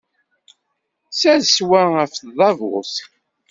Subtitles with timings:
[1.11, 2.93] Ssers wa ɣef tdabut.